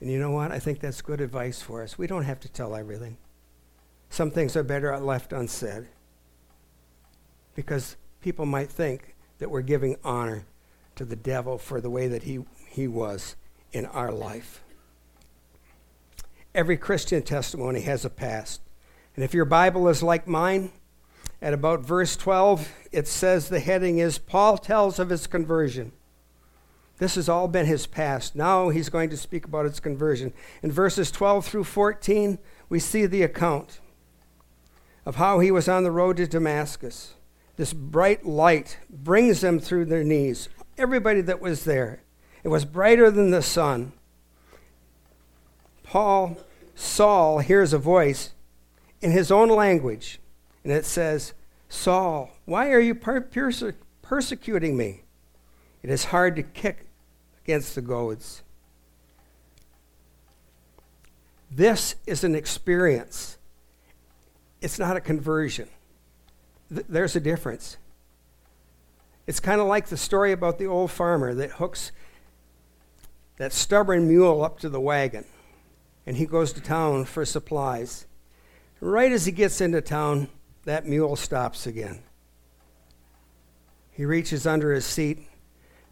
[0.00, 0.50] And you know what?
[0.52, 1.96] I think that's good advice for us.
[1.96, 3.16] We don't have to tell everything.
[4.10, 5.86] Some things are better left unsaid
[7.54, 10.46] because people might think that we're giving honor
[10.96, 13.36] to the devil for the way that he, he was
[13.72, 14.62] in our life.
[16.54, 18.60] Every Christian testimony has a past.
[19.16, 20.70] And if your Bible is like mine,
[21.44, 25.92] At about verse 12, it says the heading is Paul tells of his conversion.
[26.96, 28.34] This has all been his past.
[28.34, 30.32] Now he's going to speak about his conversion.
[30.62, 32.38] In verses 12 through 14,
[32.70, 33.80] we see the account
[35.04, 37.12] of how he was on the road to Damascus.
[37.56, 40.48] This bright light brings them through their knees.
[40.78, 42.00] Everybody that was there.
[42.42, 43.92] It was brighter than the sun.
[45.82, 46.38] Paul,
[46.74, 48.30] Saul, hears a voice
[49.02, 50.20] in his own language,
[50.64, 51.34] and it says,
[51.68, 53.62] Saul, why are you perse-
[54.02, 55.02] persecuting me?
[55.82, 56.86] It is hard to kick
[57.44, 58.42] against the goads.
[61.50, 63.38] This is an experience.
[64.60, 65.68] It's not a conversion.
[66.72, 67.76] Th- there's a difference.
[69.26, 71.92] It's kind of like the story about the old farmer that hooks
[73.36, 75.24] that stubborn mule up to the wagon
[76.06, 78.06] and he goes to town for supplies.
[78.80, 80.28] Right as he gets into town,
[80.64, 82.02] that mule stops again.
[83.90, 85.28] He reaches under his seat,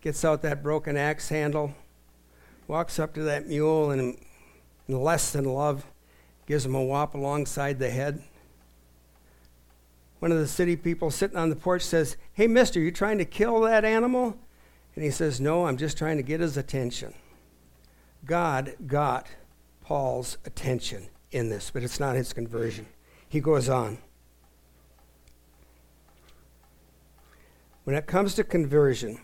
[0.01, 1.75] gets out that broken axe handle,
[2.67, 4.19] walks up to that mule, and
[4.89, 5.85] in less than love,
[6.47, 8.23] gives him a whop alongside the head.
[10.19, 13.25] One of the city people sitting on the porch says, Hey, mister, you trying to
[13.25, 14.37] kill that animal?
[14.95, 17.15] And he says, No, I'm just trying to get his attention.
[18.25, 19.27] God got
[19.81, 22.87] Paul's attention in this, but it's not his conversion.
[23.29, 23.99] He goes on.
[27.85, 29.19] When it comes to conversion,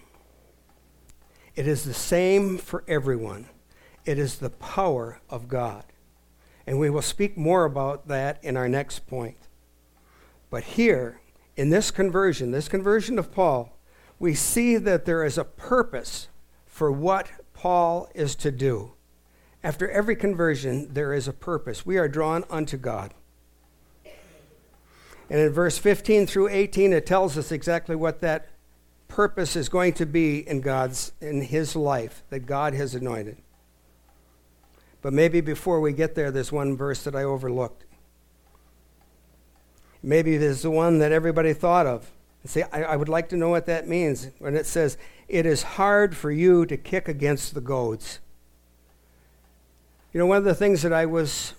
[1.55, 3.47] it is the same for everyone.
[4.05, 5.85] It is the power of God.
[6.67, 9.37] And we will speak more about that in our next point.
[10.51, 11.21] But here,
[11.57, 13.79] in this conversion, this conversion of Paul,
[14.19, 16.29] we see that there is a purpose
[16.67, 18.93] for what Paul is to do.
[19.63, 21.87] After every conversion, there is a purpose.
[21.87, 23.15] We are drawn unto God.
[25.31, 28.49] And in verse 15 through 18, it tells us exactly what that
[29.09, 33.39] purpose is going to be in God's in his life that God has anointed.
[35.03, 37.85] But maybe before we get there, there's one verse that I overlooked.
[40.03, 42.11] Maybe there's the one that everybody thought of.
[42.45, 44.97] See, I, I would like to know what that means when it says,
[45.29, 48.21] It is hard for you to kick against the goads.
[50.13, 51.53] You know, one of the things that I was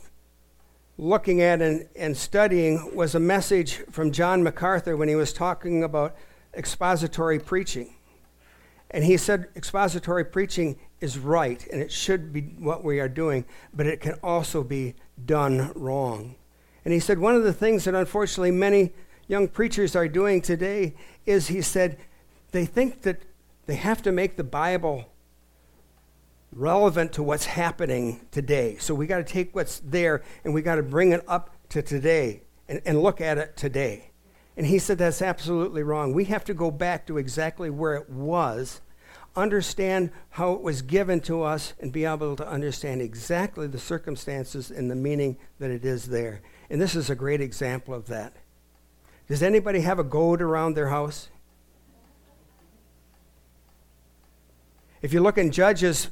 [0.99, 5.81] looking at and, and studying was a message from John MacArthur when he was talking
[5.81, 6.13] about
[6.53, 7.95] expository preaching.
[8.91, 13.45] And he said expository preaching is right and it should be what we are doing,
[13.73, 16.35] but it can also be done wrong.
[16.83, 18.91] And he said one of the things that unfortunately many
[19.27, 21.97] young preachers are doing today is he said
[22.51, 23.21] they think that
[23.67, 25.05] they have to make the Bible
[26.51, 28.77] relevant to what's happening today.
[28.77, 31.81] So we got to take what's there and we got to bring it up to
[31.81, 34.11] today and, and look at it today.
[34.57, 36.13] And he said that's absolutely wrong.
[36.13, 38.81] We have to go back to exactly where it was,
[39.35, 44.69] understand how it was given to us, and be able to understand exactly the circumstances
[44.69, 46.41] and the meaning that it is there.
[46.69, 48.33] And this is a great example of that.
[49.27, 51.29] Does anybody have a goad around their house?
[55.01, 56.09] If you look in Judges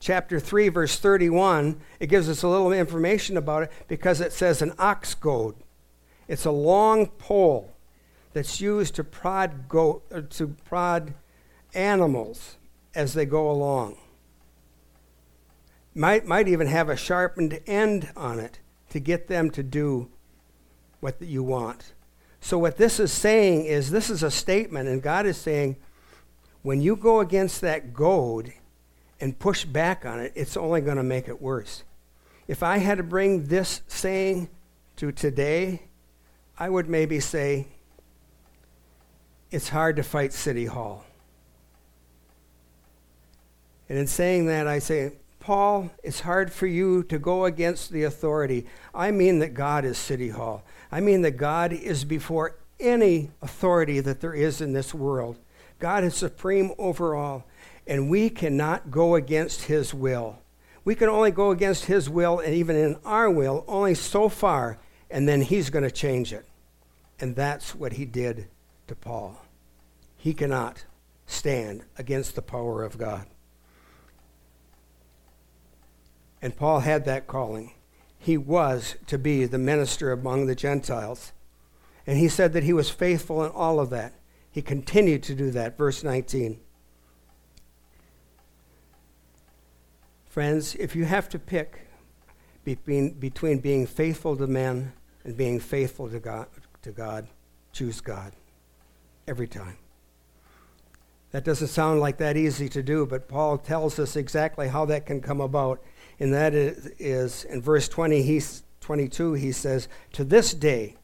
[0.00, 4.62] chapter 3, verse 31, it gives us a little information about it because it says
[4.62, 5.54] an ox goad.
[6.28, 7.72] It's a long pole
[8.32, 11.14] that's used to prod, go, uh, to prod
[11.74, 12.56] animals
[12.94, 13.96] as they go along.
[15.94, 18.58] Might, might even have a sharpened end on it
[18.90, 20.10] to get them to do
[21.00, 21.94] what you want.
[22.40, 25.76] So, what this is saying is this is a statement, and God is saying,
[26.62, 28.52] when you go against that goad,
[29.20, 31.84] and push back on it, it's only going to make it worse.
[32.48, 34.48] If I had to bring this saying
[34.96, 35.82] to today,
[36.58, 37.66] I would maybe say,
[39.50, 41.04] it's hard to fight City Hall.
[43.88, 48.02] And in saying that, I say, Paul, it's hard for you to go against the
[48.02, 48.66] authority.
[48.92, 50.64] I mean that God is City Hall.
[50.90, 55.36] I mean that God is before any authority that there is in this world.
[55.78, 57.44] God is supreme over all
[57.86, 60.38] and we cannot go against his will.
[60.84, 64.78] We can only go against his will, and even in our will, only so far,
[65.10, 66.46] and then he's going to change it.
[67.18, 68.48] And that's what he did
[68.86, 69.40] to Paul.
[70.16, 70.84] He cannot
[71.26, 73.26] stand against the power of God.
[76.42, 77.72] And Paul had that calling.
[78.18, 81.32] He was to be the minister among the Gentiles.
[82.06, 84.14] And he said that he was faithful in all of that.
[84.50, 85.76] He continued to do that.
[85.76, 86.60] Verse 19.
[90.36, 91.88] Friends, if you have to pick
[92.62, 94.92] between, between being faithful to men
[95.24, 96.46] and being faithful to God,
[96.82, 97.26] to God,
[97.72, 98.34] choose God.
[99.26, 99.78] Every time.
[101.30, 105.06] That doesn't sound like that easy to do, but Paul tells us exactly how that
[105.06, 105.82] can come about.
[106.20, 110.96] And that is, in verse 20, he's, 22, he says, To this day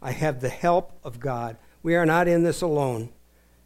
[0.00, 1.56] I have the help of God.
[1.82, 3.08] We are not in this alone.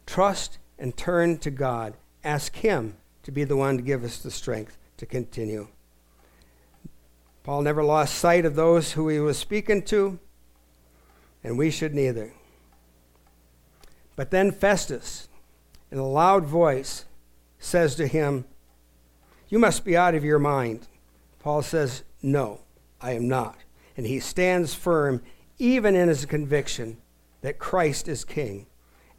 [0.07, 1.97] Trust and turn to God.
[2.23, 5.67] Ask Him to be the one to give us the strength to continue.
[7.43, 10.17] Paul never lost sight of those who he was speaking to,
[11.43, 12.31] and we should neither.
[14.15, 15.27] But then Festus,
[15.91, 17.03] in a loud voice,
[17.59, 18.45] says to him,
[19.49, 20.87] You must be out of your mind.
[21.39, 22.61] Paul says, No,
[23.01, 23.57] I am not.
[23.97, 25.21] And he stands firm,
[25.59, 26.95] even in his conviction
[27.41, 28.67] that Christ is king,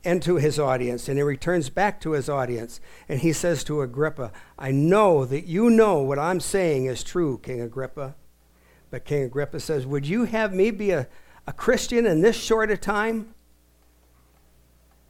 [0.04, 1.08] and to his audience.
[1.08, 5.46] And he returns back to his audience, and he says to Agrippa, I know that
[5.46, 8.14] you know what I'm saying is true, King Agrippa.
[8.90, 11.08] But King Agrippa says, Would you have me be a,
[11.46, 13.34] a Christian in this short a time?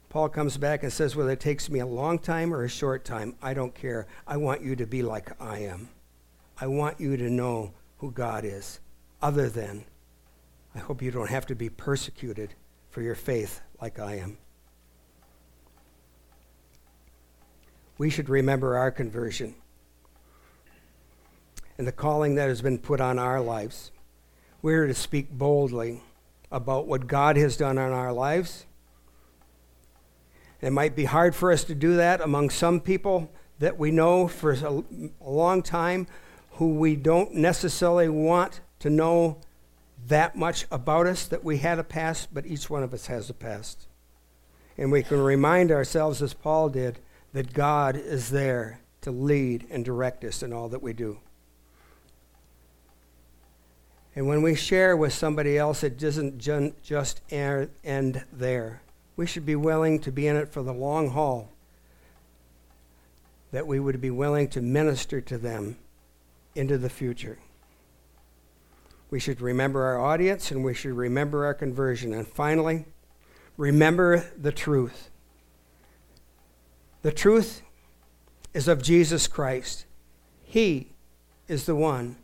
[0.09, 3.05] Paul comes back and says, Whether it takes me a long time or a short
[3.05, 4.07] time, I don't care.
[4.25, 5.89] I want you to be like I am.
[6.59, 8.79] I want you to know who God is,
[9.21, 9.83] other than
[10.73, 12.53] I hope you don't have to be persecuted
[12.89, 14.37] for your faith like I am.
[17.97, 19.55] We should remember our conversion
[21.77, 23.91] and the calling that has been put on our lives.
[24.61, 26.01] We're to speak boldly
[26.51, 28.65] about what God has done in our lives
[30.65, 34.27] it might be hard for us to do that among some people that we know
[34.27, 34.83] for a,
[35.21, 36.07] long time
[36.53, 39.37] who we don't necessarily want to know
[40.07, 43.29] that much about us that we had a past, but each one of us has
[43.29, 43.87] a past.
[44.75, 46.97] And we can remind ourselves, as Paul did,
[47.35, 51.19] that God is there to lead and direct us in all that we do.
[54.15, 58.81] And when we share with somebody else, it doesn't just end there
[59.15, 61.49] we should be willing to be in it for the long haul,
[63.51, 65.77] that we would be willing to minister to them
[66.53, 67.37] into the future.
[69.09, 72.13] We should remember our audience and we should remember our conversion.
[72.13, 72.85] And finally,
[73.55, 75.09] remember the truth.
[77.05, 77.61] The truth
[78.55, 79.85] is of Jesus Christ.
[80.43, 80.93] He
[81.47, 82.15] is the one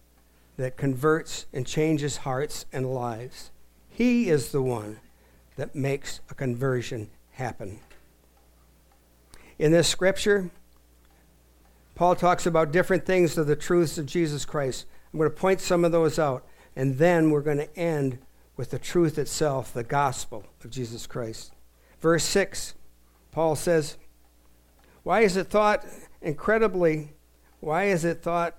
[0.57, 3.51] that converts and changes hearts and lives.
[3.91, 4.99] He is the one
[5.55, 7.79] that makes a conversion happen.
[9.59, 10.49] In this scripture,
[11.93, 14.87] Paul talks about different things of the truths of Jesus Christ.
[15.13, 16.43] I'm going to point some of those out,
[16.75, 18.17] and then we're going to end
[18.57, 21.53] with the truth itself, the gospel of Jesus Christ.
[21.99, 22.73] Verse 6,
[23.31, 23.97] Paul says,
[25.03, 25.85] Why is it thought
[26.21, 27.13] incredibly,
[27.59, 28.55] why is it thought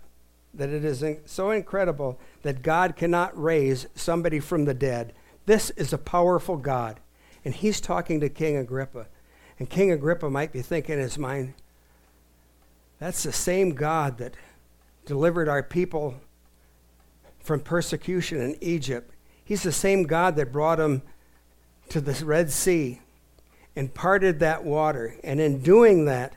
[0.55, 5.13] that it is so incredible that God cannot raise somebody from the dead?
[5.47, 7.01] This is a powerful God.
[7.45, 9.09] And he's talking to King Agrippa.
[9.59, 11.55] And King Agrippa might be thinking in his mind,
[12.99, 14.35] that's the same God that
[15.07, 16.15] delivered our people
[17.41, 19.13] from persecution in Egypt.
[19.45, 21.03] He's the same God that brought them
[21.89, 23.02] to the Red Sea
[23.75, 25.17] and parted that water.
[25.25, 26.35] And in doing that,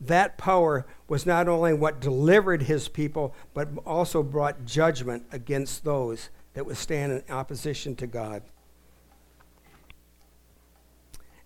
[0.00, 6.30] that power was not only what delivered his people, but also brought judgment against those
[6.54, 8.42] that would stand in opposition to God.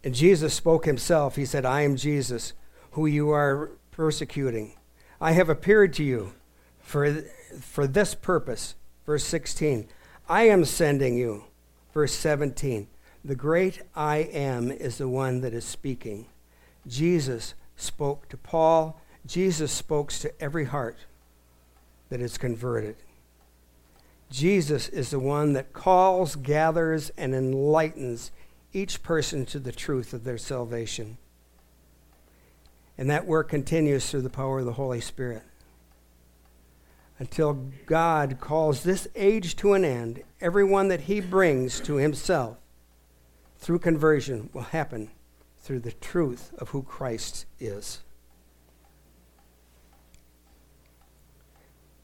[0.04, 1.36] And Jesus spoke himself.
[1.36, 2.52] He said, I am Jesus,
[2.92, 4.74] who you are persecuting.
[5.20, 6.34] I have appeared to you
[6.78, 7.22] for,
[7.60, 8.74] for this purpose.
[9.06, 9.88] Verse 16.
[10.28, 11.44] I am sending you.
[11.92, 12.88] Verse 17.
[13.24, 16.26] The great I am is the one that is speaking.
[16.86, 19.00] Jesus spoke to Paul.
[19.24, 20.98] Jesus spoke to every heart
[22.10, 22.96] that is converted.
[24.30, 28.30] Jesus is the one that calls, gathers, and enlightens
[28.74, 31.16] each person to the truth of their salvation.
[32.98, 35.44] And that work continues through the power of the Holy Spirit.
[37.18, 42.58] Until God calls this age to an end, everyone that he brings to himself
[43.64, 45.08] through conversion will happen
[45.58, 48.00] through the truth of who Christ is.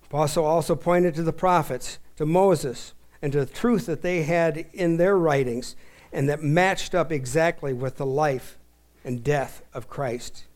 [0.04, 4.64] Apostle also pointed to the prophets to Moses and to the truth that they had
[4.72, 5.76] in their writings
[6.14, 8.58] and that matched up exactly with the life
[9.04, 10.46] and death of Christ.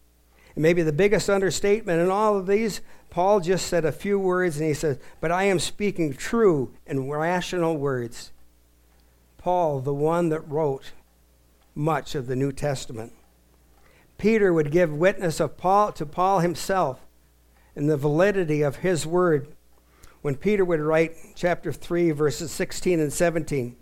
[0.55, 2.81] And maybe the biggest understatement in all of these,
[3.11, 7.11] Paul just said a few words and he says, But I am speaking true and
[7.11, 8.31] rational words.
[9.45, 10.93] Paul, the one that wrote
[11.75, 13.13] much of the New Testament.
[14.17, 17.01] Peter would give witness of Paul to Paul himself
[17.77, 19.49] and the validity of his word
[20.23, 23.77] when Peter would write chapter 3, verses 16 and 17.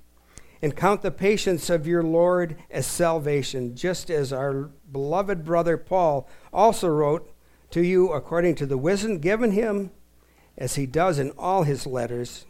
[0.60, 6.28] and count the patience of your Lord as salvation, just as our beloved brother Paul
[6.52, 7.32] also wrote
[7.70, 9.92] to you according to the wisdom given him,
[10.58, 12.46] as he does in all his letters,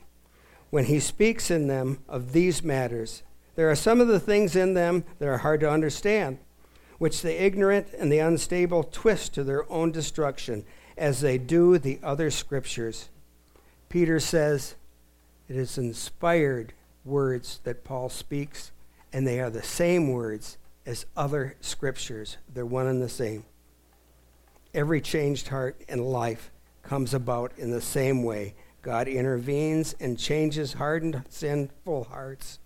[0.73, 3.23] when he speaks in them of these matters.
[3.57, 6.39] There are some of the things in them that are hard to understand,
[6.97, 10.65] which the ignorant and the unstable twist to their own destruction,
[10.97, 13.11] as they do the other scriptures.
[13.91, 14.77] Peter says,
[15.47, 16.73] It is inspired
[17.05, 18.73] words that Paul speaks,
[19.13, 20.57] and they are the same words
[20.87, 22.39] as other scriptures.
[22.51, 23.45] They're one and the same.
[24.73, 26.51] Every changed heart and life
[26.83, 28.55] comes about in the same way.
[28.83, 32.59] God intervenes and changes hardened, sinful hearts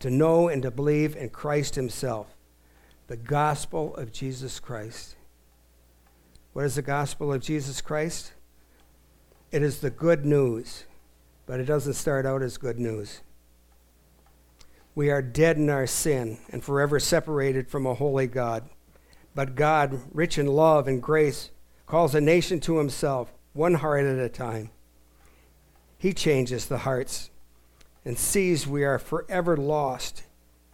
[0.00, 2.36] to know and to believe in Christ Himself,
[3.06, 5.14] the gospel of Jesus Christ.
[6.52, 8.32] What is the gospel of Jesus Christ?
[9.52, 10.84] It is the good news,
[11.46, 13.20] but it doesn't start out as good news.
[14.96, 18.68] We are dead in our sin and forever separated from a holy God.
[19.34, 21.50] But God, rich in love and grace,
[21.86, 24.70] calls a nation to himself, one heart at a time.
[26.02, 27.30] He changes the hearts
[28.04, 30.24] and sees we are forever lost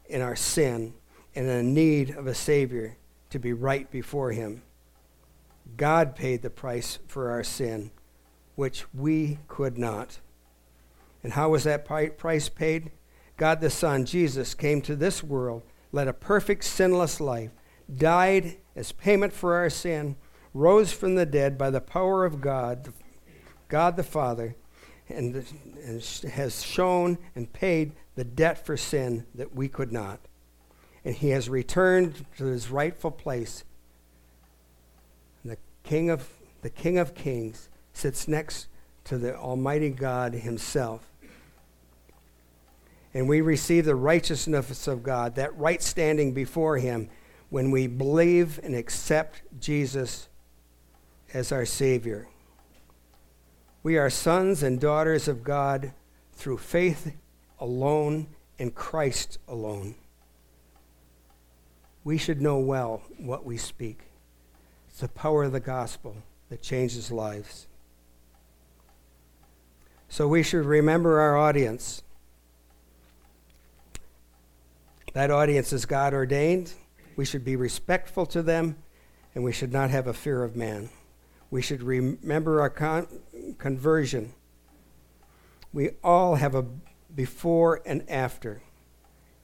[0.07, 0.95] in our sin
[1.35, 2.97] and in need of a Savior
[3.29, 4.63] to be right before Him.
[5.77, 7.91] God paid the price for our sin,
[8.55, 10.21] which we could not.
[11.23, 12.91] And how was that price paid?
[13.37, 15.63] God the Son, Jesus, came to this world,
[15.93, 17.51] led a perfect, sinless life,
[17.95, 20.17] died as payment for our sin,
[20.55, 22.95] rose from the dead by the power of God,
[23.69, 24.57] God the Father,
[25.09, 25.45] and,
[25.85, 26.03] and
[26.33, 30.21] has shown and paid the debt for sin that we could not.
[31.05, 33.65] And he has returned to his rightful place.
[35.45, 36.29] The King of
[36.61, 38.67] the King of Kings sits next
[39.05, 41.09] to the Almighty God himself
[43.15, 47.09] and we receive the righteousness of God, that right standing before Him,
[47.51, 50.29] when we believe and accept Jesus
[51.33, 52.29] as our Savior.
[53.89, 55.95] We are sons and daughters of God
[56.35, 57.17] through faith
[57.59, 58.27] alone
[58.59, 59.95] in Christ alone.
[62.05, 64.01] We should know well what we speak.
[64.91, 66.19] It's the power of the gospel
[66.51, 67.67] that changes lives.
[70.11, 72.03] So we should remember our audience.
[75.15, 76.75] That audience is God ordained.
[77.17, 78.77] We should be respectful to them,
[79.35, 80.91] and we should not have a fear of man.
[81.51, 83.09] We should remember our con-
[83.59, 84.35] conversion.
[85.73, 86.67] We all have a
[87.15, 88.63] before and after,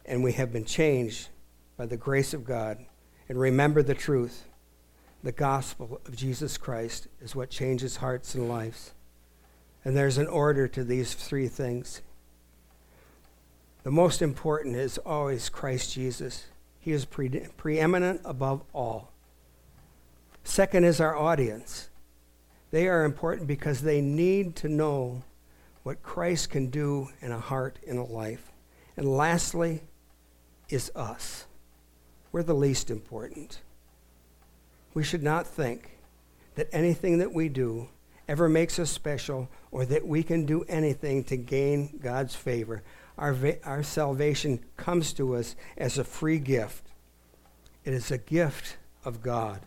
[0.05, 1.29] and we have been changed
[1.77, 2.85] by the grace of God.
[3.29, 4.45] And remember the truth
[5.25, 8.93] the gospel of Jesus Christ is what changes hearts and lives.
[9.83, 12.03] And there's an order to these three things.
[13.85, 16.47] The most important is always Christ Jesus.
[16.79, 19.13] He is pre- preeminent above all.
[20.43, 21.89] Second is our audience.
[22.75, 25.23] They are important because they need to know
[25.85, 28.51] what Christ can do in a heart, in a life.
[28.97, 29.83] And lastly,
[30.69, 31.45] is us.
[32.33, 33.61] We're the least important.
[34.93, 35.99] We should not think
[36.57, 37.91] that anything that we do
[38.27, 42.83] ever makes us special or that we can do anything to gain God's favor.
[43.17, 46.89] Our, va- our salvation comes to us as a free gift.
[47.85, 49.61] It is a gift of God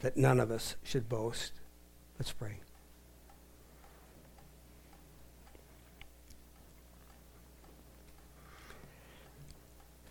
[0.00, 1.52] that none of us should boast.
[2.18, 2.58] Let's pray.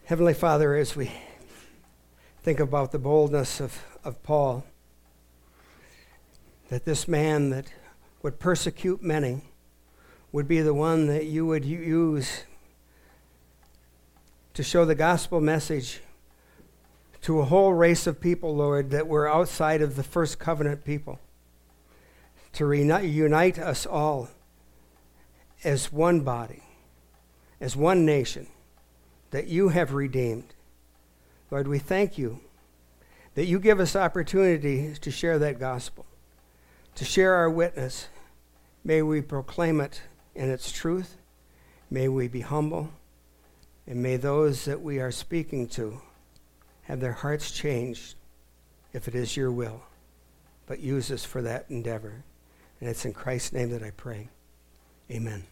[0.06, 1.12] Heavenly Father, as we
[2.42, 4.66] think about the boldness of, of Paul,
[6.70, 7.68] that this man that
[8.22, 9.42] would persecute many,
[10.32, 12.44] would be the one that you would use
[14.54, 16.02] to show the gospel message
[17.22, 21.20] to a whole race of people, Lord, that were outside of the first covenant people,
[22.54, 24.30] to reunite, us all
[25.64, 26.64] as one body,
[27.60, 28.48] as one nation
[29.32, 30.54] that you have redeemed.
[31.50, 32.40] Lord, we thank you
[33.36, 36.06] that you give us opportunity to share that gospel,
[36.96, 38.08] to share our witness.
[38.84, 40.02] May we proclaim it
[40.36, 41.18] in its truth.
[41.90, 42.92] May we be humble,
[43.88, 46.02] and may those that we are speaking to
[46.84, 48.16] have their hearts changed
[48.92, 49.82] if it is your will.
[50.66, 52.24] But use us for that endeavor.
[52.84, 54.28] And it's in Christ's name that I pray.
[55.10, 55.46] Amen.